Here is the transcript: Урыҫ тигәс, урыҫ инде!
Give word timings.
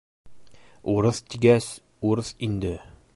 Урыҫ 0.93 1.21
тигәс, 1.33 1.69
урыҫ 2.13 2.33
инде! 2.49 2.77